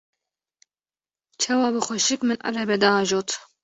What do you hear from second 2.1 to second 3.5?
min erebe diajot.